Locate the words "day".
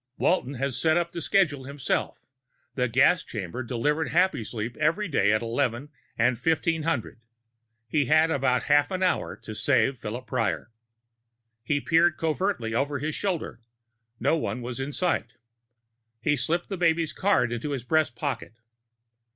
5.11-5.31